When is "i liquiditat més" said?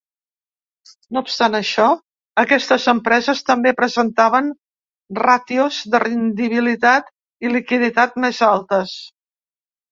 7.49-8.45